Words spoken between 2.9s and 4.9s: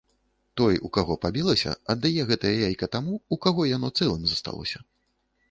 таму, у каго яно цэлым засталося.